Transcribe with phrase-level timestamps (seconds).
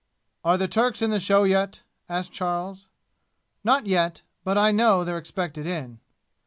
[0.43, 2.87] "Are the Turks in the show yet?" asked Charles.
[3.63, 4.23] "Not yet.
[4.43, 5.99] But I know they're expected in."